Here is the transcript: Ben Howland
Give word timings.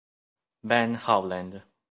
Ben 0.63 0.97
Howland 0.97 1.61